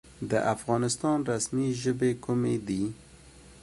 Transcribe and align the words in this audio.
د 0.31 0.33
افغانستان 0.53 1.17
رسمي 1.31 1.67
ژبې 1.81 2.11
کومې 2.23 2.55
دي؟ 2.67 2.83